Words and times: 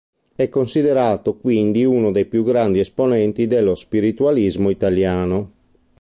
È 0.35 0.49
considerato 0.49 1.37
quindi 1.37 1.85
uno 1.85 2.11
dei 2.11 2.25
più 2.25 2.43
grandi 2.43 2.79
esponenti 2.79 3.45
dello 3.45 3.75
spiritualismo 3.75 4.71
italiano. 4.71 5.51